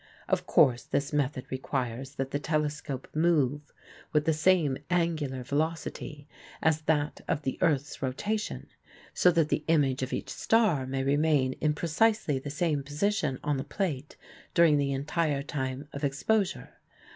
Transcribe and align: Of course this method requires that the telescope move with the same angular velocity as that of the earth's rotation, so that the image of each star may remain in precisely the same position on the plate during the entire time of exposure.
Of 0.27 0.47
course 0.47 0.81
this 0.81 1.13
method 1.13 1.45
requires 1.51 2.15
that 2.15 2.31
the 2.31 2.39
telescope 2.39 3.07
move 3.13 3.71
with 4.11 4.25
the 4.25 4.33
same 4.33 4.79
angular 4.89 5.43
velocity 5.43 6.27
as 6.59 6.81
that 6.89 7.21
of 7.27 7.43
the 7.43 7.59
earth's 7.61 8.01
rotation, 8.01 8.65
so 9.13 9.29
that 9.29 9.49
the 9.49 9.63
image 9.67 10.01
of 10.01 10.11
each 10.11 10.31
star 10.31 10.87
may 10.87 11.03
remain 11.03 11.53
in 11.53 11.75
precisely 11.75 12.39
the 12.39 12.49
same 12.49 12.81
position 12.81 13.37
on 13.43 13.57
the 13.57 13.63
plate 13.63 14.17
during 14.55 14.77
the 14.79 14.91
entire 14.91 15.43
time 15.43 15.87
of 15.93 16.03
exposure. 16.03 16.79